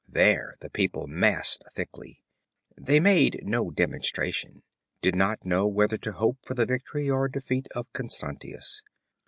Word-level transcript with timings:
There 0.09 0.55
the 0.61 0.71
people 0.71 1.05
massed 1.05 1.63
thickly. 1.75 2.23
They 2.75 2.99
made 2.99 3.41
no 3.43 3.69
demonstration, 3.69 4.63
did 4.99 5.15
not 5.15 5.45
know 5.45 5.67
whether 5.67 5.97
to 5.99 6.13
hope 6.13 6.39
for 6.41 6.55
the 6.55 6.65
victory 6.65 7.07
or 7.07 7.27
defeat 7.27 7.67
of 7.75 7.85
Constantius. 7.93 8.81